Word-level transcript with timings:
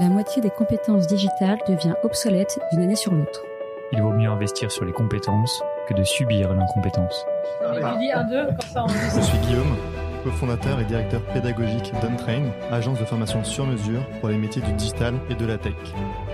La 0.00 0.08
moitié 0.08 0.40
des 0.40 0.50
compétences 0.50 1.08
digitales 1.08 1.58
devient 1.66 1.94
obsolète 2.04 2.60
d'une 2.70 2.82
année 2.82 2.94
sur 2.94 3.12
l'autre. 3.12 3.42
Il 3.90 4.00
vaut 4.00 4.12
mieux 4.12 4.30
investir 4.30 4.70
sur 4.70 4.84
les 4.84 4.92
compétences 4.92 5.60
que 5.88 5.94
de 5.94 6.04
subir 6.04 6.54
l'incompétence. 6.54 7.26
Je 7.60 9.20
suis 9.20 9.38
Guillaume, 9.38 9.76
cofondateur 10.22 10.78
et 10.78 10.84
directeur 10.84 11.20
pédagogique 11.22 11.92
d'Untrain, 12.00 12.44
agence 12.70 13.00
de 13.00 13.04
formation 13.04 13.42
sur 13.42 13.66
mesure 13.66 14.06
pour 14.20 14.28
les 14.28 14.38
métiers 14.38 14.62
du 14.62 14.72
digital 14.72 15.14
et 15.30 15.34
de 15.34 15.46
la 15.46 15.58
tech. 15.58 15.74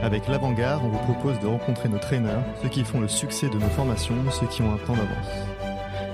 Avec 0.02 0.28
l'Avant-Garde, 0.28 0.82
on 0.84 0.88
vous 0.88 0.98
propose 0.98 1.38
de 1.40 1.46
rencontrer 1.46 1.88
nos 1.88 1.96
traîneurs, 1.98 2.42
ceux 2.62 2.68
qui 2.68 2.84
font 2.84 3.00
le 3.00 3.08
succès 3.08 3.48
de 3.48 3.54
nos 3.54 3.68
formations, 3.68 4.16
ceux 4.30 4.46
qui 4.46 4.60
ont 4.60 4.74
un 4.74 4.86
temps 4.86 4.92
d'avance. 4.92 5.53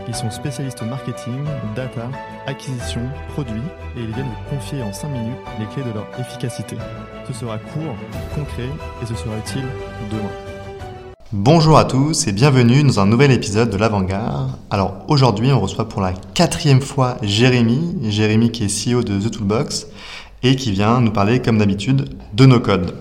Ils 0.08 0.14
sont 0.14 0.30
spécialistes 0.30 0.82
marketing, 0.82 1.44
data, 1.76 2.08
acquisition, 2.46 3.02
produits 3.32 3.60
et 3.96 4.00
ils 4.00 4.12
viennent 4.12 4.26
vous 4.26 4.56
confier 4.56 4.82
en 4.82 4.92
5 4.92 5.08
minutes 5.08 5.36
les 5.58 5.66
clés 5.66 5.82
de 5.82 5.94
leur 5.94 6.06
efficacité. 6.18 6.76
Ce 7.26 7.32
sera 7.32 7.58
court, 7.58 7.94
concret 8.34 8.68
et 9.02 9.06
ce 9.06 9.14
sera 9.14 9.36
utile 9.36 9.66
demain. 10.10 10.22
Bonjour 11.32 11.78
à 11.78 11.84
tous 11.84 12.26
et 12.26 12.32
bienvenue 12.32 12.82
dans 12.82 12.98
un 12.98 13.06
nouvel 13.06 13.30
épisode 13.30 13.70
de 13.70 13.76
l'Avant-Garde. 13.76 14.50
Alors 14.70 15.04
aujourd'hui 15.08 15.52
on 15.52 15.60
reçoit 15.60 15.88
pour 15.88 16.00
la 16.00 16.12
quatrième 16.34 16.80
fois 16.80 17.16
Jérémy, 17.22 17.98
Jérémy 18.10 18.50
qui 18.50 18.64
est 18.64 18.68
CEO 18.68 19.02
de 19.02 19.18
The 19.20 19.30
Toolbox 19.30 19.86
et 20.42 20.56
qui 20.56 20.72
vient 20.72 21.00
nous 21.00 21.12
parler 21.12 21.40
comme 21.40 21.58
d'habitude 21.58 22.08
de 22.32 22.46
nos 22.46 22.58
codes. 22.58 22.94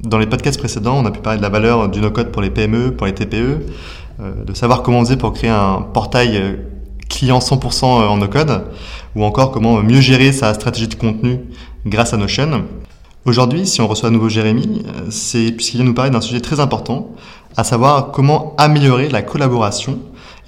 Dans 0.00 0.18
les 0.18 0.26
podcasts 0.26 0.60
précédents 0.60 0.98
on 0.98 1.06
a 1.06 1.10
pu 1.10 1.20
parler 1.20 1.38
de 1.38 1.42
la 1.42 1.48
valeur 1.48 1.88
du 1.88 2.00
no-code 2.00 2.30
pour 2.30 2.42
les 2.42 2.50
PME, 2.50 2.92
pour 2.92 3.06
les 3.06 3.14
TPE, 3.14 3.66
de 4.18 4.54
savoir 4.54 4.82
comment 4.82 4.98
on 4.98 5.04
faisait 5.04 5.16
pour 5.16 5.32
créer 5.32 5.50
un 5.50 5.80
portail 5.80 6.36
euh, 6.36 6.56
client 7.08 7.38
100% 7.38 7.84
en 7.84 8.16
no-code 8.16 8.64
ou 9.14 9.24
encore 9.24 9.50
comment 9.50 9.82
mieux 9.82 10.00
gérer 10.00 10.32
sa 10.32 10.52
stratégie 10.54 10.88
de 10.88 10.94
contenu 10.94 11.40
grâce 11.86 12.12
à 12.12 12.16
Notion. 12.16 12.64
Aujourd'hui, 13.24 13.66
si 13.66 13.80
on 13.80 13.86
reçoit 13.86 14.08
à 14.08 14.12
nouveau 14.12 14.28
Jérémy, 14.28 14.82
euh, 14.86 15.06
c'est 15.10 15.52
puisqu'il 15.52 15.78
vient 15.78 15.86
nous 15.86 15.94
parler 15.94 16.10
d'un 16.10 16.20
sujet 16.20 16.40
très 16.40 16.60
important, 16.60 17.10
à 17.56 17.64
savoir 17.64 18.10
comment 18.10 18.54
améliorer 18.58 19.08
la 19.08 19.22
collaboration 19.22 19.98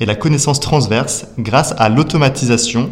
et 0.01 0.07
la 0.07 0.15
connaissance 0.15 0.61
transverse 0.61 1.27
grâce 1.39 1.75
à 1.79 1.89
l'automatisation 1.89 2.91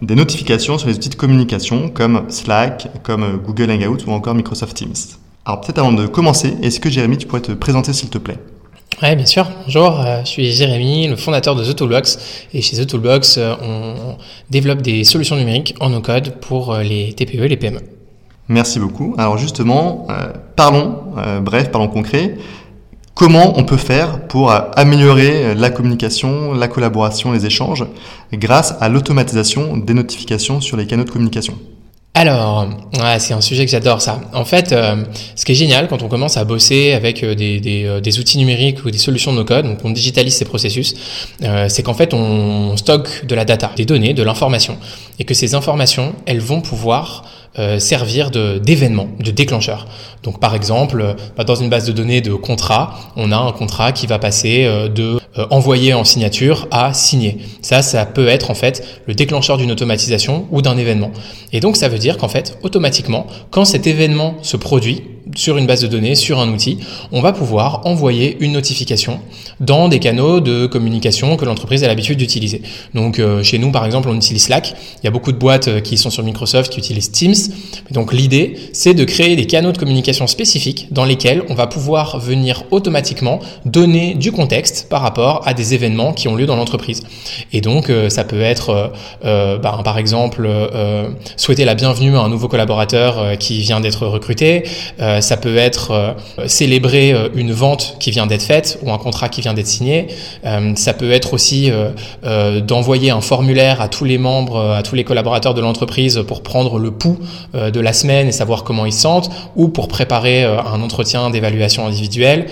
des 0.00 0.14
notifications 0.14 0.78
sur 0.78 0.88
les 0.88 0.96
outils 0.96 1.10
de 1.10 1.14
communication 1.14 1.88
comme 1.88 2.24
Slack, 2.28 2.88
comme 3.02 3.38
Google 3.44 3.70
Hangout 3.70 4.06
ou 4.06 4.10
encore 4.10 4.34
Microsoft 4.34 4.76
Teams. 4.76 4.94
Alors 5.44 5.60
peut-être 5.60 5.78
avant 5.78 5.92
de 5.92 6.06
commencer, 6.06 6.56
est-ce 6.62 6.80
que 6.80 6.90
Jérémy, 6.90 7.18
tu 7.18 7.26
pourrais 7.26 7.42
te 7.42 7.52
présenter 7.52 7.92
s'il 7.92 8.10
te 8.10 8.18
plaît? 8.18 8.38
Oui, 9.02 9.16
bien 9.16 9.26
sûr. 9.26 9.48
Bonjour, 9.64 10.00
euh, 10.00 10.20
je 10.24 10.28
suis 10.28 10.52
Jérémy, 10.52 11.08
le 11.08 11.16
fondateur 11.16 11.54
de 11.54 11.64
The 11.64 11.74
Toolbox. 11.74 12.46
Et 12.52 12.60
chez 12.60 12.76
The 12.76 12.86
Toolbox, 12.86 13.36
euh, 13.38 13.54
on 13.62 14.16
développe 14.50 14.82
des 14.82 15.04
solutions 15.04 15.36
numériques 15.36 15.74
en 15.80 15.90
no-code 15.90 16.34
pour 16.40 16.72
euh, 16.72 16.82
les 16.82 17.12
TPE 17.12 17.44
et 17.44 17.48
les 17.48 17.56
PME. 17.56 17.80
Merci 18.48 18.78
beaucoup. 18.78 19.14
Alors 19.18 19.38
justement, 19.38 20.08
parlons, 20.56 20.96
bref, 21.42 21.70
parlons 21.70 21.88
concret. 21.88 22.36
Comment 23.14 23.58
on 23.58 23.64
peut 23.64 23.78
faire 23.78 24.26
pour 24.26 24.50
améliorer 24.50 25.54
la 25.54 25.70
communication, 25.70 26.52
la 26.52 26.68
collaboration, 26.68 27.32
les 27.32 27.46
échanges 27.46 27.86
grâce 28.32 28.74
à 28.80 28.88
l'automatisation 28.88 29.76
des 29.76 29.94
notifications 29.94 30.60
sur 30.60 30.76
les 30.76 30.86
canaux 30.86 31.04
de 31.04 31.10
communication? 31.10 31.54
Alors, 32.14 32.68
ouais, 33.00 33.18
c'est 33.20 33.32
un 33.32 33.40
sujet 33.40 33.64
que 33.64 33.70
j'adore 33.70 34.02
ça. 34.02 34.20
En 34.34 34.44
fait, 34.44 34.72
euh, 34.72 34.96
ce 35.34 35.46
qui 35.46 35.52
est 35.52 35.54
génial 35.54 35.88
quand 35.88 36.02
on 36.02 36.08
commence 36.08 36.36
à 36.36 36.44
bosser 36.44 36.92
avec 36.92 37.22
euh, 37.22 37.34
des, 37.34 37.58
des, 37.58 37.86
euh, 37.86 38.00
des 38.00 38.18
outils 38.18 38.36
numériques 38.36 38.84
ou 38.84 38.90
des 38.90 38.98
solutions 38.98 39.32
de 39.32 39.38
no-code, 39.38 39.64
donc 39.64 39.78
on 39.82 39.90
digitalise 39.90 40.36
ces 40.36 40.44
processus, 40.44 40.94
c'est 41.68 41.82
qu'en 41.82 41.94
fait 41.94 42.12
on 42.12 42.76
stocke 42.76 43.24
de 43.26 43.34
la 43.34 43.46
data, 43.46 43.70
des 43.76 43.86
données, 43.86 44.12
de 44.12 44.22
l'information, 44.22 44.76
et 45.18 45.24
que 45.24 45.32
ces 45.32 45.54
informations, 45.54 46.14
elles 46.26 46.40
vont 46.40 46.60
pouvoir 46.60 47.24
servir 47.78 48.30
de 48.30 48.58
d'événements, 48.58 49.08
de 49.18 49.30
déclencheurs. 49.30 49.86
Donc 50.22 50.38
par 50.38 50.54
exemple, 50.54 51.16
bah, 51.36 51.44
dans 51.44 51.54
une 51.54 51.70
base 51.70 51.86
de 51.86 51.92
données 51.92 52.20
de 52.20 52.34
contrat, 52.34 52.94
on 53.16 53.32
a 53.32 53.36
un 53.36 53.52
contrat 53.52 53.92
qui 53.92 54.06
va 54.06 54.18
passer 54.18 54.64
de 54.94 55.18
envoyer 55.50 55.94
en 55.94 56.04
signature 56.04 56.66
à 56.70 56.92
signer. 56.94 57.38
Ça, 57.62 57.82
ça 57.82 58.04
peut 58.06 58.28
être 58.28 58.50
en 58.50 58.54
fait 58.54 59.00
le 59.06 59.14
déclencheur 59.14 59.56
d'une 59.56 59.70
automatisation 59.70 60.46
ou 60.50 60.62
d'un 60.62 60.76
événement. 60.76 61.10
Et 61.52 61.60
donc 61.60 61.76
ça 61.76 61.88
veut 61.88 61.98
dire 61.98 62.18
qu'en 62.18 62.28
fait, 62.28 62.58
automatiquement, 62.62 63.26
quand 63.50 63.64
cet 63.64 63.86
événement 63.86 64.36
se 64.42 64.56
produit, 64.56 65.02
sur 65.34 65.56
une 65.56 65.66
base 65.66 65.80
de 65.82 65.86
données, 65.86 66.14
sur 66.14 66.40
un 66.40 66.48
outil, 66.48 66.78
on 67.10 67.20
va 67.20 67.32
pouvoir 67.32 67.82
envoyer 67.86 68.36
une 68.40 68.52
notification 68.52 69.20
dans 69.60 69.88
des 69.88 69.98
canaux 69.98 70.40
de 70.40 70.66
communication 70.66 71.36
que 71.36 71.44
l'entreprise 71.44 71.84
a 71.84 71.86
l'habitude 71.86 72.18
d'utiliser. 72.18 72.62
Donc 72.94 73.18
euh, 73.18 73.42
chez 73.42 73.58
nous, 73.58 73.70
par 73.70 73.86
exemple, 73.86 74.08
on 74.08 74.14
utilise 74.14 74.44
Slack. 74.44 74.74
Il 75.02 75.04
y 75.04 75.08
a 75.08 75.10
beaucoup 75.10 75.32
de 75.32 75.38
boîtes 75.38 75.68
euh, 75.68 75.80
qui 75.80 75.96
sont 75.96 76.10
sur 76.10 76.22
Microsoft 76.22 76.72
qui 76.72 76.80
utilisent 76.80 77.10
Teams. 77.10 77.34
Donc 77.90 78.12
l'idée, 78.12 78.56
c'est 78.72 78.94
de 78.94 79.04
créer 79.04 79.36
des 79.36 79.46
canaux 79.46 79.72
de 79.72 79.78
communication 79.78 80.26
spécifiques 80.26 80.88
dans 80.90 81.04
lesquels 81.04 81.44
on 81.48 81.54
va 81.54 81.66
pouvoir 81.66 82.18
venir 82.18 82.64
automatiquement 82.70 83.40
donner 83.64 84.14
du 84.14 84.32
contexte 84.32 84.88
par 84.88 85.00
rapport 85.00 85.42
à 85.46 85.54
des 85.54 85.74
événements 85.74 86.12
qui 86.12 86.28
ont 86.28 86.34
lieu 86.34 86.46
dans 86.46 86.56
l'entreprise. 86.56 87.02
Et 87.52 87.60
donc 87.60 87.88
euh, 87.88 88.08
ça 88.08 88.24
peut 88.24 88.40
être, 88.40 88.92
ben, 89.22 89.82
par 89.84 89.98
exemple, 89.98 90.48
souhaiter 91.36 91.64
la 91.64 91.74
bienvenue 91.74 92.16
à 92.16 92.20
un 92.20 92.28
nouveau 92.28 92.48
collaborateur 92.48 93.38
qui 93.38 93.60
vient 93.60 93.80
d'être 93.80 94.06
recruté. 94.06 94.64
Euh, 95.22 95.32
ça 95.32 95.36
peut 95.36 95.56
être 95.56 95.90
euh, 95.92 96.12
célébrer 96.46 97.12
euh, 97.12 97.28
une 97.34 97.52
vente 97.52 97.96
qui 97.98 98.10
vient 98.10 98.26
d'être 98.26 98.42
faite 98.42 98.78
ou 98.82 98.92
un 98.92 98.98
contrat 98.98 99.28
qui 99.28 99.40
vient 99.40 99.54
d'être 99.54 99.66
signé. 99.66 100.08
ça 100.76 100.92
peut 100.92 101.10
être 101.12 101.34
aussi 101.34 101.70
d'envoyer 102.66 103.10
un 103.10 103.20
formulaire 103.20 103.80
à 103.80 103.88
tous 103.88 104.04
les 104.04 104.18
membres, 104.18 104.60
à 104.60 104.82
tous 104.82 104.94
les 104.94 105.04
collaborateurs 105.04 105.54
de 105.54 105.60
l'entreprise 105.60 106.22
pour 106.26 106.42
prendre 106.42 106.78
le 106.78 106.90
pouls 106.90 107.18
de 107.54 107.80
la 107.80 107.92
semaine 107.92 108.28
et 108.28 108.32
savoir 108.32 108.64
comment 108.64 108.86
ils 108.86 108.92
se 108.92 109.00
sentent, 109.00 109.30
ou 109.56 109.68
pour 109.68 109.88
préparer 109.88 110.44
un 110.44 110.80
entretien 110.82 111.30
d'évaluation 111.30 111.86
individuelle. 111.86 112.46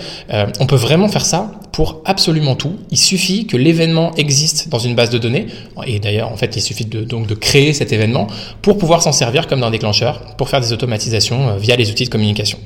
on 0.60 0.66
peut 0.66 0.76
vraiment 0.76 1.08
faire 1.08 1.26
ça 1.26 1.50
pour 1.80 2.02
absolument 2.04 2.56
tout. 2.56 2.76
Il 2.90 2.98
suffit 2.98 3.46
que 3.46 3.56
l'événement 3.56 4.12
existe 4.16 4.68
dans 4.68 4.78
une 4.78 4.94
base 4.94 5.08
de 5.08 5.16
données. 5.16 5.46
Et 5.86 5.98
d'ailleurs, 5.98 6.30
en 6.30 6.36
fait, 6.36 6.54
il 6.54 6.60
suffit 6.60 6.84
de, 6.84 7.04
donc 7.04 7.26
de 7.26 7.34
créer 7.34 7.72
cet 7.72 7.90
événement 7.90 8.26
pour 8.60 8.76
pouvoir 8.76 9.00
s'en 9.00 9.12
servir 9.12 9.46
comme 9.46 9.60
d'un 9.60 9.70
déclencheur 9.70 10.36
pour 10.36 10.50
faire 10.50 10.60
des 10.60 10.74
automatisations 10.74 11.56
via 11.56 11.76
les 11.76 11.90
outils 11.90 12.04
de 12.04 12.10
communication. 12.10 12.58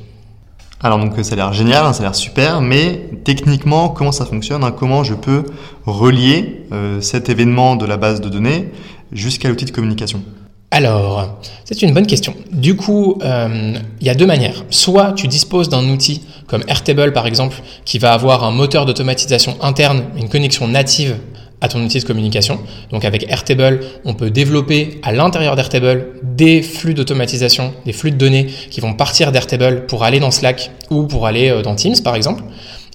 Alors 0.82 0.98
donc 0.98 1.12
ça 1.22 1.34
a 1.34 1.36
l'air 1.36 1.52
génial, 1.52 1.86
hein, 1.86 1.92
ça 1.92 2.00
a 2.02 2.06
l'air 2.06 2.16
super, 2.16 2.60
mais 2.60 3.08
techniquement 3.22 3.88
comment 3.88 4.10
ça 4.10 4.26
fonctionne 4.26 4.64
hein, 4.64 4.74
Comment 4.76 5.04
je 5.04 5.14
peux 5.14 5.44
relier 5.86 6.62
euh, 6.72 7.00
cet 7.00 7.28
événement 7.28 7.76
de 7.76 7.86
la 7.86 7.96
base 7.96 8.20
de 8.20 8.28
données 8.28 8.70
jusqu'à 9.12 9.48
l'outil 9.48 9.64
de 9.64 9.70
communication? 9.70 10.24
Alors, 10.74 11.38
c'est 11.64 11.82
une 11.82 11.94
bonne 11.94 12.08
question. 12.08 12.34
Du 12.50 12.74
coup, 12.74 13.16
euh, 13.22 13.74
il 14.00 14.06
y 14.08 14.10
a 14.10 14.14
deux 14.16 14.26
manières. 14.26 14.64
Soit 14.70 15.12
tu 15.12 15.28
disposes 15.28 15.68
d'un 15.68 15.88
outil 15.88 16.22
comme 16.48 16.64
Airtable 16.66 17.12
par 17.12 17.28
exemple, 17.28 17.62
qui 17.84 18.00
va 18.00 18.12
avoir 18.12 18.42
un 18.42 18.50
moteur 18.50 18.84
d'automatisation 18.84 19.56
interne, 19.62 20.02
une 20.16 20.28
connexion 20.28 20.66
native 20.66 21.14
à 21.60 21.68
ton 21.68 21.80
outil 21.80 22.00
de 22.00 22.04
communication. 22.04 22.58
Donc 22.90 23.04
avec 23.04 23.30
Airtable, 23.30 23.82
on 24.04 24.14
peut 24.14 24.30
développer 24.30 24.98
à 25.04 25.12
l'intérieur 25.12 25.54
d'Airtable 25.54 26.06
des 26.24 26.60
flux 26.60 26.94
d'automatisation, 26.94 27.72
des 27.86 27.92
flux 27.92 28.10
de 28.10 28.16
données 28.16 28.46
qui 28.72 28.80
vont 28.80 28.94
partir 28.94 29.30
d'Airtable 29.30 29.86
pour 29.86 30.02
aller 30.02 30.18
dans 30.18 30.32
Slack 30.32 30.72
ou 30.90 31.04
pour 31.04 31.28
aller 31.28 31.50
euh, 31.50 31.62
dans 31.62 31.76
Teams 31.76 32.02
par 32.02 32.16
exemple. 32.16 32.42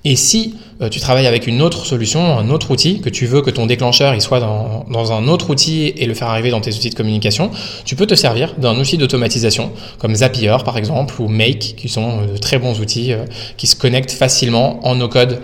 Et 0.03 0.18
si 0.18 0.56
tu 0.91 1.00
travailles 1.00 1.28
avec 1.28 1.45
une 1.47 1.62
autre 1.62 1.85
solution, 1.85 2.38
un 2.38 2.50
autre 2.50 2.72
outil, 2.72 3.01
que 3.01 3.09
tu 3.09 3.25
veux 3.25 3.41
que 3.41 3.50
ton 3.50 3.66
déclencheur 3.66 4.13
il 4.13 4.22
soit 4.22 4.40
dans, 4.40 5.12
un 5.12 5.28
autre 5.28 5.50
outil 5.50 5.94
et 5.95 6.06
le 6.06 6.13
faire 6.13 6.29
arriver 6.29 6.51
dans 6.51 6.62
tes 6.62 6.73
outils 6.73 6.90
de 6.90 6.95
communication, 6.95 7.51
tu 7.85 7.95
peux 7.95 8.06
te 8.06 8.16
servir 8.16 8.53
d'un 8.57 8.78
outil 8.79 8.97
d'automatisation 8.97 9.72
comme 9.97 10.16
Zapier 10.16 10.56
par 10.63 10.78
exemple 10.78 11.22
ou 11.22 11.28
Make 11.28 11.75
qui 11.78 11.89
sont 11.89 12.19
euh, 12.22 12.34
de 12.34 12.38
très 12.38 12.59
bons 12.59 12.79
outils 12.79 13.13
euh, 13.13 13.25
qui 13.57 13.68
se 13.68 13.75
connectent 13.75 14.12
facilement 14.12 14.79
en 14.88 14.95
no-code 14.95 15.41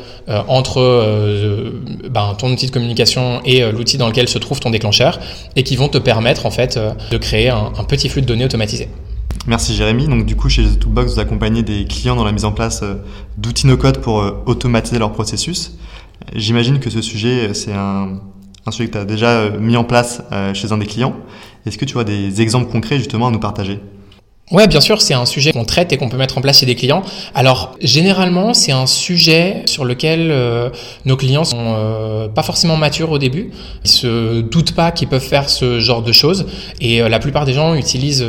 entre 0.48 0.82
ben, 2.10 2.36
ton 2.38 2.52
outil 2.52 2.66
de 2.66 2.72
communication 2.72 3.42
et 3.46 3.72
l'outil 3.72 3.98
dans 3.98 4.08
lequel 4.08 4.28
se 4.28 4.40
trouve 4.40 4.60
ton 4.60 4.72
déclencheur 4.72 5.20
et 5.56 5.64
qui 5.64 5.76
vont 5.76 5.88
te 5.88 6.00
permettre 6.00 6.46
en 6.46 6.52
fait 6.52 6.80
de 7.12 7.18
créer 7.18 7.50
un 7.50 7.84
petit 7.88 8.10
flux 8.10 8.22
de 8.22 8.28
données 8.28 8.46
automatisé. 8.46 8.88
Merci 9.48 9.76
Jérémy. 9.76 10.08
Donc 10.08 10.26
du 10.26 10.36
coup, 10.36 10.50
chez 10.50 10.64
The 10.64 10.80
Toolbox, 10.80 11.14
vous 11.14 11.20
accompagnez 11.20 11.62
des 11.62 11.86
clients 11.86 12.16
dans 12.16 12.24
la 12.24 12.32
mise 12.32 12.46
en 12.46 12.52
place 12.52 12.82
euh, 12.82 12.96
d'outils 13.38 13.68
no-code 13.68 14.00
pour 14.00 14.22
euh, 14.22 14.44
automatiser 14.48 14.98
leur 14.98 15.12
processus. 15.12 15.78
J'imagine 16.34 16.80
que 16.80 16.90
ce 16.90 17.02
sujet, 17.02 17.50
euh, 17.50 17.54
c'est 17.54 17.74
un, 17.74 18.22
un 18.66 18.72
sujet 18.72 18.88
que 18.88 18.94
tu 18.94 18.98
as 18.98 19.06
déjà 19.06 19.52
mis 19.52 19.78
en 19.78 19.84
place 19.84 20.24
chez 20.56 20.72
un 20.72 20.80
des 20.80 20.88
clients. 20.88 21.16
Est-ce 21.68 21.78
que 21.78 21.86
tu 21.86 22.00
as 22.00 22.04
des 22.04 22.42
exemples 22.42 22.72
concrets 22.72 22.98
justement 22.98 23.28
à 23.28 23.32
nous 23.32 23.40
partager? 23.40 23.80
Ouais, 24.52 24.68
bien 24.68 24.80
sûr, 24.80 25.02
c'est 25.02 25.16
un 25.16 25.26
sujet 25.26 25.54
qu'on 25.54 25.66
traite 25.66 25.92
et 25.92 25.98
qu'on 25.98 26.08
peut 26.08 26.18
mettre 26.18 26.38
en 26.38 26.42
place 26.42 26.60
chez 26.60 26.68
des 26.68 26.76
clients. 26.76 27.02
Alors, 27.34 27.76
généralement, 27.82 28.54
c'est 28.54 28.72
un 28.72 28.86
sujet 28.86 29.64
sur 29.66 29.86
lequel 29.86 30.30
euh, 30.30 30.70
nos 31.04 31.18
clients 31.18 31.44
sont 31.44 31.58
euh, 31.76 32.28
pas 32.28 32.44
forcément 32.44 32.78
matures 32.78 33.10
au 33.10 33.18
début. 33.18 33.50
Ils 33.84 33.90
se 33.90 34.42
doutent 34.42 34.74
pas 34.76 34.92
qu'ils 34.92 35.08
peuvent 35.08 35.20
faire 35.20 35.50
ce 35.50 35.80
genre 35.80 36.04
de 36.04 36.12
choses. 36.12 36.46
Et 36.80 37.02
euh, 37.02 37.10
la 37.10 37.18
plupart 37.18 37.46
des 37.46 37.54
gens 37.54 37.74
utilisent 37.74 38.24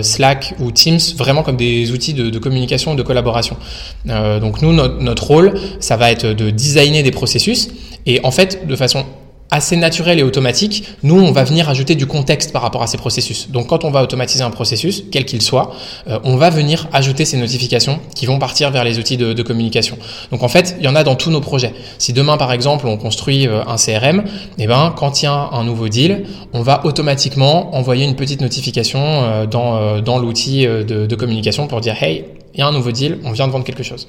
Slack 0.00 0.54
ou 0.58 0.72
Teams 0.72 1.00
vraiment 1.18 1.42
comme 1.42 1.58
des 1.58 1.92
outils 1.92 2.14
de, 2.14 2.30
de 2.30 2.38
communication, 2.38 2.94
de 2.94 3.02
collaboration. 3.02 3.58
donc 4.06 4.62
nous, 4.62 4.72
notre, 4.72 5.02
notre 5.02 5.26
rôle, 5.26 5.52
ça 5.80 5.98
va 5.98 6.10
être 6.10 6.26
de 6.26 6.48
designer 6.48 7.02
des 7.02 7.10
processus 7.10 7.68
et 8.06 8.20
en 8.24 8.30
fait, 8.30 8.66
de 8.66 8.74
façon 8.74 9.04
assez 9.50 9.76
naturel 9.76 10.18
et 10.18 10.22
automatique, 10.22 10.84
nous, 11.02 11.18
on 11.18 11.32
va 11.32 11.44
venir 11.44 11.68
ajouter 11.68 11.94
du 11.94 12.06
contexte 12.06 12.52
par 12.52 12.62
rapport 12.62 12.82
à 12.82 12.86
ces 12.86 12.98
processus. 12.98 13.50
Donc, 13.50 13.68
quand 13.68 13.84
on 13.84 13.90
va 13.90 14.02
automatiser 14.02 14.44
un 14.44 14.50
processus, 14.50 15.04
quel 15.10 15.24
qu'il 15.24 15.40
soit, 15.40 15.72
euh, 16.08 16.18
on 16.24 16.36
va 16.36 16.50
venir 16.50 16.88
ajouter 16.92 17.24
ces 17.24 17.38
notifications 17.38 17.98
qui 18.14 18.26
vont 18.26 18.38
partir 18.38 18.70
vers 18.70 18.84
les 18.84 18.98
outils 18.98 19.16
de, 19.16 19.42
communication. 19.42 19.96
Donc, 20.30 20.42
en 20.42 20.48
fait, 20.48 20.76
il 20.78 20.84
y 20.84 20.88
en 20.88 20.94
a 20.94 21.04
dans 21.04 21.14
tous 21.14 21.30
nos 21.30 21.40
projets. 21.40 21.72
Si 21.96 22.12
demain, 22.12 22.36
par 22.36 22.52
exemple, 22.52 22.86
on 22.86 22.98
construit 22.98 23.46
euh, 23.46 23.62
un 23.66 23.76
CRM, 23.76 24.24
eh 24.58 24.66
ben, 24.66 24.92
quand 24.94 25.22
il 25.22 25.24
y 25.24 25.28
a 25.28 25.32
un 25.52 25.64
nouveau 25.64 25.88
deal, 25.88 26.24
on 26.52 26.60
va 26.60 26.84
automatiquement 26.84 27.74
envoyer 27.74 28.04
une 28.04 28.16
petite 28.16 28.42
notification 28.42 29.00
euh, 29.00 29.46
dans, 29.46 30.00
dans 30.00 30.18
l'outil 30.18 30.66
de, 30.66 31.06
de 31.06 31.16
communication 31.16 31.66
pour 31.66 31.80
dire, 31.80 31.96
hey, 32.02 32.24
il 32.54 32.60
y 32.60 32.62
a 32.62 32.66
un 32.66 32.72
nouveau 32.72 32.90
deal, 32.90 33.18
on 33.24 33.32
vient 33.32 33.46
de 33.46 33.52
vendre 33.52 33.64
quelque 33.64 33.82
chose. 33.82 34.08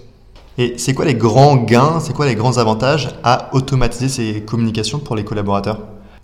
Et 0.62 0.74
c'est 0.76 0.94
quoi 0.94 1.06
les 1.06 1.16
grands 1.16 1.56
gains, 1.56 2.02
c'est 2.02 2.12
quoi 2.12 2.26
les 2.26 2.36
grands 2.36 2.58
avantages 2.58 3.12
à 3.24 3.50
automatiser 3.54 4.10
ces 4.10 4.42
communications 4.42 5.00
pour 5.00 5.16
les 5.16 5.24
collaborateurs? 5.24 5.80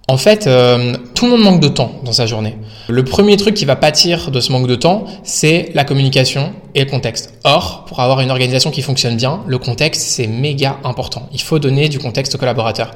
En 0.10 0.18
fait, 0.18 0.46
euh, 0.46 0.94
tout 1.16 1.26
le 1.26 1.32
monde 1.32 1.42
manque 1.42 1.62
de 1.62 1.70
temps 1.70 1.94
dans 2.04 2.12
sa 2.12 2.26
journée. 2.26 2.58
Le 2.90 3.04
premier 3.04 3.38
truc 3.38 3.56
qui 3.56 3.66
va 3.66 3.78
pâtir 3.78 4.32
de 4.32 4.40
ce 4.42 4.52
manque 4.52 4.68
de 4.68 4.76
temps, 4.76 5.06
c'est 5.24 5.72
la 5.74 5.86
communication 5.86 6.54
et 6.76 6.84
le 6.84 6.90
contexte. 6.90 7.34
Or, 7.46 7.86
pour 7.86 8.02
avoir 8.02 8.20
une 8.20 8.30
organisation 8.30 8.70
qui 8.70 8.82
fonctionne 8.82 9.16
bien, 9.16 9.40
le 9.48 9.58
contexte, 9.58 10.02
c'est 10.02 10.28
méga 10.28 10.78
important. 10.84 11.30
Il 11.32 11.42
faut 11.42 11.58
donner 11.58 11.88
du 11.88 12.00
contexte 12.00 12.36
aux 12.36 12.38
collaborateurs. 12.38 12.92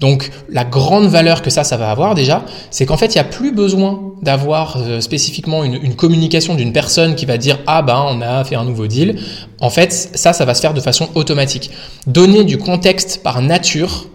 Donc, 0.00 0.30
la 0.48 0.64
grande 0.64 1.06
valeur 1.06 1.42
que 1.42 1.50
ça, 1.50 1.62
ça 1.62 1.76
va 1.76 1.90
avoir 1.92 2.16
déjà, 2.16 2.44
c'est 2.70 2.86
qu'en 2.86 2.96
fait, 2.96 3.14
il 3.14 3.18
n'y 3.18 3.20
a 3.20 3.24
plus 3.24 3.52
besoin 3.52 4.00
d'avoir 4.20 4.76
euh, 4.76 5.00
spécifiquement 5.00 5.62
une, 5.62 5.74
une 5.74 5.94
communication 5.94 6.56
d'une 6.56 6.72
personne 6.72 7.14
qui 7.14 7.24
va 7.24 7.38
dire 7.38 7.60
ah 7.66 7.82
ben 7.82 8.04
on 8.08 8.20
a 8.20 8.44
fait 8.44 8.56
un 8.56 8.64
nouveau 8.64 8.88
deal. 8.88 9.16
En 9.60 9.70
fait, 9.70 9.92
ça, 9.92 10.32
ça 10.32 10.44
va 10.44 10.54
se 10.54 10.60
faire 10.60 10.74
de 10.74 10.80
façon 10.80 11.08
automatique. 11.14 11.70
Donner 12.06 12.44
du 12.44 12.58
contexte 12.58 13.22
par 13.22 13.40
nature, 13.40 14.06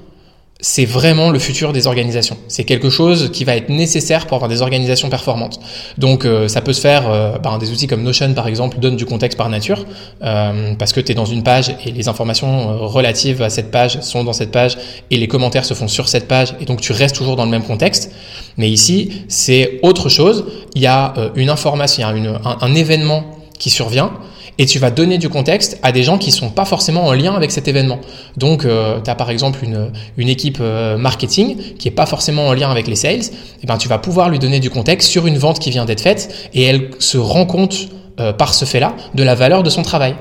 c'est 0.62 0.86
vraiment 0.86 1.32
le 1.32 1.40
futur 1.40 1.74
des 1.74 1.86
organisations. 1.86 2.38
C'est 2.48 2.64
quelque 2.64 2.90
chose 2.90 3.30
qui 3.34 3.44
va 3.44 3.58
être 3.58 3.68
nécessaire 3.68 4.26
pour 4.26 4.36
avoir 4.36 4.50
des 4.50 4.62
organisations 4.62 5.10
performantes. 5.10 5.60
Donc 5.98 6.24
euh, 6.24 6.48
ça 6.48 6.62
peut 6.62 6.72
se 6.72 6.80
faire, 6.80 7.10
euh, 7.10 7.38
ben, 7.38 7.58
des 7.58 7.72
outils 7.72 7.88
comme 7.88 8.04
Notion 8.04 8.34
par 8.34 8.48
exemple 8.48 8.80
donnent 8.80 8.96
du 8.96 9.06
contexte 9.06 9.38
par 9.38 9.50
nature, 9.50 9.86
euh, 10.24 10.74
parce 10.76 10.94
que 10.94 11.02
tu 11.02 11.12
es 11.12 11.16
dans 11.16 11.26
une 11.26 11.44
page 11.44 11.76
et 11.86 11.92
les 11.92 12.08
informations 12.08 12.88
relatives 12.88 13.42
à 13.42 13.50
cette 13.50 13.70
page 13.70 14.00
sont 14.00 14.24
dans 14.24 14.34
cette 14.34 14.52
page 14.52 14.78
et 15.12 15.18
les 15.18 15.28
commentaires 15.28 15.66
se 15.66 15.74
font 15.74 15.90
sur 15.90 16.08
cette 16.08 16.28
page 16.28 16.56
et 16.62 16.66
donc 16.66 16.80
tu 16.80 16.94
restes 16.94 17.16
toujours 17.16 17.36
dans 17.36 17.46
le 17.46 17.52
même 17.52 17.64
contexte. 17.64 18.12
Mais 18.58 18.70
ici 18.70 19.26
c'est 19.28 19.80
autre 19.84 20.08
chose, 20.08 20.46
il 20.74 20.82
y 20.82 20.88
a 20.88 21.14
une 21.36 21.50
information, 21.50 22.08
il 22.16 22.24
y 22.24 22.28
a 22.28 22.32
un, 22.46 22.58
un 22.62 22.76
événement 22.76 23.26
qui 23.60 23.70
survient 23.70 24.14
et 24.58 24.66
tu 24.66 24.80
vas 24.80 24.92
donner 24.92 25.18
du 25.18 25.30
contexte 25.30 25.80
à 25.84 25.92
des 25.92 26.04
gens 26.04 26.18
qui 26.18 26.32
sont 26.32 26.50
pas 26.50 26.66
forcément 26.66 27.06
en 27.06 27.14
lien 27.14 27.34
avec 27.34 27.52
cet 27.52 27.68
événement. 27.68 28.00
Donc, 28.38 28.66
euh, 28.66 29.00
tu 29.04 29.10
as 29.10 29.16
par 29.16 29.30
exemple 29.30 29.60
une, 29.64 29.92
une 30.18 30.30
équipe 30.30 30.58
euh, 30.62 30.98
marketing 30.98 31.58
qui 31.78 31.88
est 31.88 31.92
pas 31.92 32.06
forcément 32.06 32.48
en 32.48 32.54
lien 32.54 32.70
avec 32.70 32.88
les 32.88 32.96
sales, 32.96 33.20
et 33.20 33.32
eh 33.64 33.68
ben 33.68 33.78
tu 33.78 33.88
vas 33.88 33.98
pouvoir 33.98 34.30
lui 34.30 34.40
donner 34.40 34.60
du 34.60 34.70
contexte 34.70 35.10
sur 35.10 35.28
une 35.28 35.38
vente 35.38 35.60
qui 35.60 35.72
vient 35.72 35.86
d'être 35.86 36.02
faite 36.02 36.50
et 36.54 36.64
elle 36.64 36.92
se 37.00 37.18
rend 37.18 37.46
compte 37.46 37.90
euh, 38.20 38.34
par 38.34 38.54
ce 38.54 38.66
fait-là 38.66 38.96
de 39.14 39.24
la 39.24 39.36
valeur 39.36 39.64
de 39.64 39.70
son 39.70 39.82
travail. 39.82 40.16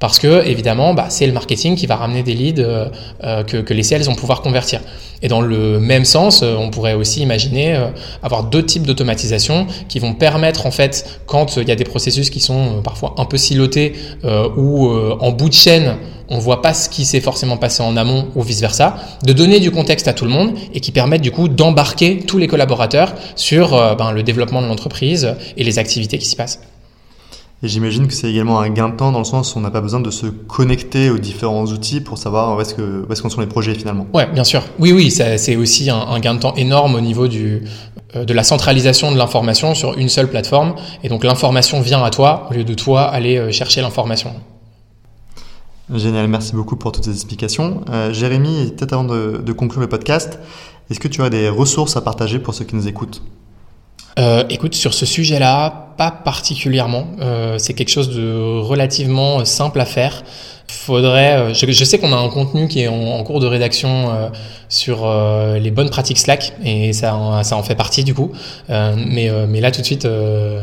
Parce 0.00 0.18
que 0.18 0.46
évidemment, 0.46 0.94
bah, 0.94 1.06
c'est 1.10 1.26
le 1.26 1.32
marketing 1.32 1.76
qui 1.76 1.86
va 1.86 1.96
ramener 1.96 2.22
des 2.22 2.32
leads 2.32 2.62
euh, 2.62 2.86
euh, 3.22 3.44
que, 3.44 3.58
que, 3.58 3.74
les 3.74 3.82
sales 3.82 4.02
vont 4.02 4.14
pouvoir 4.14 4.40
convertir. 4.40 4.80
Et 5.22 5.28
dans 5.28 5.42
le 5.42 5.78
même 5.78 6.06
sens, 6.06 6.42
euh, 6.42 6.56
on 6.58 6.70
pourrait 6.70 6.94
aussi 6.94 7.20
imaginer 7.20 7.78
avoir 8.22 8.44
deux 8.44 8.64
types 8.64 8.86
d'automatisation 8.86 9.66
qui 9.88 9.98
vont 9.98 10.14
permettre 10.14 10.64
en 10.64 10.70
fait, 10.70 11.20
quand 11.26 11.58
il 11.58 11.68
y 11.68 11.70
a 11.70 11.76
des 11.76 11.84
processus 11.84 12.30
qui 12.30 12.40
sont 12.40 12.80
parfois 12.82 13.14
un 13.18 13.26
peu 13.26 13.36
silotés 13.36 13.92
ou 14.56 14.88
en 14.88 15.32
bout 15.32 15.50
de 15.50 15.54
chaîne, 15.54 15.96
on 16.30 16.38
voit 16.38 16.62
pas 16.62 16.72
ce 16.72 16.88
qui 16.88 17.04
s'est 17.04 17.20
forcément 17.20 17.58
passé 17.58 17.82
en 17.82 17.96
amont 17.96 18.28
ou 18.34 18.42
vice 18.42 18.60
versa, 18.60 18.96
de 19.24 19.32
donner 19.34 19.60
du 19.60 19.70
contexte 19.70 20.08
à 20.08 20.14
tout 20.14 20.24
le 20.24 20.30
monde 20.30 20.54
et 20.72 20.80
qui 20.80 20.92
permettent 20.92 21.22
du 21.22 21.32
coup 21.32 21.48
d'embarquer 21.48 22.20
tous 22.26 22.38
les 22.38 22.46
collaborateurs 22.46 23.14
sur 23.36 23.70
ben, 23.96 24.12
le 24.12 24.22
développement 24.22 24.62
de 24.62 24.66
l'entreprise 24.66 25.34
et 25.58 25.64
les 25.64 25.78
activités 25.78 26.16
qui 26.16 26.26
s'y 26.26 26.36
passent. 26.36 26.60
Et 27.62 27.68
j'imagine 27.68 28.06
que 28.06 28.14
c'est 28.14 28.30
également 28.30 28.58
un 28.60 28.70
gain 28.70 28.88
de 28.88 28.96
temps 28.96 29.12
dans 29.12 29.18
le 29.18 29.24
sens 29.24 29.54
où 29.54 29.58
on 29.58 29.60
n'a 29.60 29.70
pas 29.70 29.82
besoin 29.82 30.00
de 30.00 30.10
se 30.10 30.26
connecter 30.26 31.10
aux 31.10 31.18
différents 31.18 31.66
outils 31.66 32.00
pour 32.00 32.16
savoir 32.16 32.56
où 32.56 32.60
est-ce 32.62 32.74
que 32.74 33.04
où 33.06 33.12
est-ce 33.12 33.28
sont 33.28 33.40
les 33.40 33.46
projets 33.46 33.74
finalement. 33.74 34.06
Ouais, 34.14 34.26
bien 34.32 34.44
sûr. 34.44 34.62
Oui, 34.78 34.92
oui, 34.92 35.10
c'est 35.10 35.56
aussi 35.56 35.90
un, 35.90 35.98
un, 35.98 36.20
gain 36.20 36.34
de 36.34 36.40
temps 36.40 36.54
énorme 36.54 36.94
au 36.94 37.02
niveau 37.02 37.28
du 37.28 37.64
euh, 38.16 38.24
de 38.24 38.32
la 38.32 38.44
centralisation 38.44 39.12
de 39.12 39.18
l'information 39.18 39.74
sur 39.74 39.98
une 39.98 40.08
seule 40.08 40.28
plateforme. 40.28 40.74
Et 41.04 41.10
donc 41.10 41.22
l'information 41.22 41.82
vient 41.82 42.02
à 42.02 42.08
toi 42.08 42.48
au 42.50 42.54
lieu 42.54 42.64
de 42.64 42.74
toi 42.74 43.02
aller 43.02 43.36
euh, 43.36 43.52
chercher 43.52 43.82
l'information. 43.82 44.34
Génial, 45.92 46.28
merci 46.28 46.54
beaucoup 46.54 46.76
pour 46.76 46.92
toutes 46.92 47.04
ces 47.04 47.12
explications. 47.12 47.82
Euh, 47.90 48.12
Jérémy, 48.12 48.72
peut-être 48.76 48.94
avant 48.94 49.04
de, 49.04 49.42
de 49.44 49.52
conclure 49.52 49.80
le 49.80 49.88
podcast, 49.88 50.38
est-ce 50.88 50.98
que 50.98 51.08
tu 51.08 51.22
as 51.22 51.28
des 51.28 51.50
ressources 51.50 51.96
à 51.96 52.00
partager 52.00 52.38
pour 52.38 52.54
ceux 52.54 52.64
qui 52.64 52.74
nous 52.74 52.88
écoutent? 52.88 53.22
Euh, 54.20 54.44
écoute, 54.50 54.74
sur 54.74 54.92
ce 54.92 55.06
sujet-là, 55.06 55.94
pas 55.96 56.10
particulièrement. 56.10 57.06
Euh, 57.20 57.56
c'est 57.58 57.72
quelque 57.74 57.88
chose 57.88 58.14
de 58.14 58.60
relativement 58.60 59.44
simple 59.44 59.80
à 59.80 59.86
faire. 59.86 60.22
Faudrait, 60.70 61.32
euh, 61.32 61.54
je, 61.54 61.70
je 61.70 61.84
sais 61.84 61.98
qu'on 61.98 62.12
a 62.12 62.16
un 62.16 62.28
contenu 62.28 62.68
qui 62.68 62.82
est 62.82 62.88
en, 62.88 62.94
en 62.94 63.22
cours 63.24 63.40
de 63.40 63.46
rédaction 63.46 63.88
euh, 64.10 64.28
sur 64.68 65.00
euh, 65.04 65.58
les 65.58 65.70
bonnes 65.72 65.90
pratiques 65.90 66.18
Slack 66.18 66.52
et 66.64 66.92
ça, 66.92 67.16
en, 67.16 67.42
ça 67.42 67.56
en 67.56 67.62
fait 67.64 67.74
partie 67.74 68.04
du 68.04 68.14
coup. 68.14 68.30
mais, 68.68 69.30
mais 69.48 69.60
là 69.60 69.72
tout 69.72 69.80
de 69.80 69.86
suite, 69.86 70.04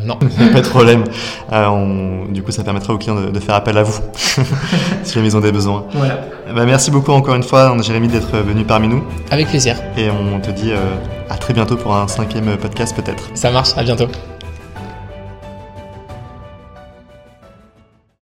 non. 0.05 0.15
pas 0.53 0.61
de 0.61 0.67
problème. 0.69 1.03
On, 1.51 2.25
du 2.31 2.41
coup, 2.41 2.51
ça 2.51 2.63
permettra 2.63 2.93
aux 2.93 2.97
clients 2.97 3.19
de, 3.19 3.29
de 3.29 3.39
faire 3.39 3.55
appel 3.55 3.77
à 3.77 3.83
vous 3.83 3.99
si 5.03 5.13
jamais 5.13 5.27
ils 5.27 5.37
ont 5.37 5.41
des 5.41 5.51
besoins. 5.51 5.85
Voilà. 5.91 6.21
Bah, 6.55 6.65
merci 6.65 6.89
beaucoup 6.89 7.11
encore 7.11 7.35
une 7.35 7.43
fois, 7.43 7.75
Jérémy, 7.81 8.07
d'être 8.07 8.37
venu 8.37 8.63
parmi 8.63 8.87
nous. 8.87 9.03
Avec 9.29 9.47
plaisir. 9.49 9.75
Et 9.97 10.09
on 10.09 10.39
te 10.39 10.51
dit 10.51 10.71
à 11.29 11.37
très 11.37 11.53
bientôt 11.53 11.75
pour 11.75 11.93
un 11.95 12.07
cinquième 12.07 12.55
podcast 12.57 12.95
peut-être. 12.95 13.29
Ça 13.33 13.51
marche, 13.51 13.71
à 13.75 13.83
bientôt. 13.83 14.07